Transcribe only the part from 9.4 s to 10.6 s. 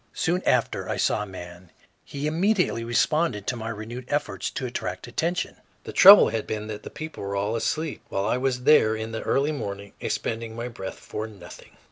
morning expending